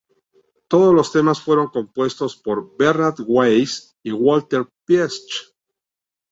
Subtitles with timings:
[0.67, 5.51] Todos los temas fueron compuestos por Bernhard Weiss y Walter Pietsch.